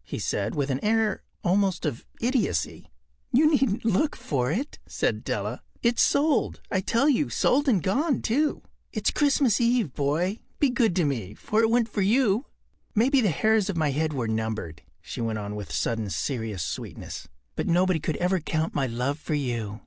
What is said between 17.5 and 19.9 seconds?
“but nobody could ever count my love for you.